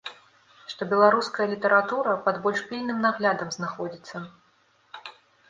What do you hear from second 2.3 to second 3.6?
больш пільным наглядам